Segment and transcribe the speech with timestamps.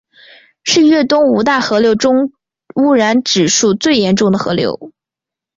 [0.63, 2.33] 是粤东五大河流中
[2.75, 4.91] 污染指数最严重的河流。